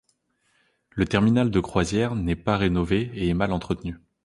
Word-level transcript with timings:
Le 0.89 1.05
terminal 1.05 1.51
de 1.51 1.59
croisières 1.59 2.15
n'est 2.15 2.35
pas 2.35 2.57
rénové 2.57 3.11
et 3.13 3.27
est 3.29 3.35
mal 3.35 3.51
entretenu. 3.53 3.97